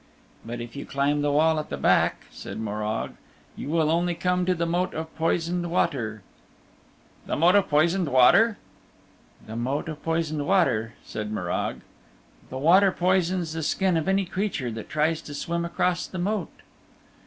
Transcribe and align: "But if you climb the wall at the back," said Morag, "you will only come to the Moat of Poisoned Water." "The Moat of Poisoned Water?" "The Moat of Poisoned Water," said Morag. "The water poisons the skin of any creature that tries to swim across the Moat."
"But 0.43 0.59
if 0.61 0.75
you 0.75 0.83
climb 0.83 1.21
the 1.21 1.31
wall 1.31 1.59
at 1.59 1.69
the 1.69 1.77
back," 1.77 2.21
said 2.31 2.59
Morag, 2.59 3.11
"you 3.55 3.69
will 3.69 3.91
only 3.91 4.15
come 4.15 4.47
to 4.47 4.55
the 4.55 4.65
Moat 4.65 4.95
of 4.95 5.15
Poisoned 5.15 5.69
Water." 5.69 6.23
"The 7.27 7.35
Moat 7.35 7.53
of 7.53 7.69
Poisoned 7.69 8.09
Water?" 8.09 8.57
"The 9.45 9.55
Moat 9.55 9.87
of 9.87 10.01
Poisoned 10.01 10.47
Water," 10.47 10.95
said 11.05 11.31
Morag. 11.31 11.81
"The 12.49 12.57
water 12.57 12.91
poisons 12.91 13.53
the 13.53 13.61
skin 13.61 13.95
of 13.95 14.07
any 14.07 14.25
creature 14.25 14.71
that 14.71 14.89
tries 14.89 15.21
to 15.21 15.35
swim 15.35 15.65
across 15.65 16.07
the 16.07 16.17
Moat." 16.17 16.49